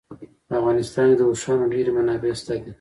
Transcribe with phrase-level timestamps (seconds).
[0.47, 2.69] په افغانستان کې د اوښانو ډېرې منابع شته دي.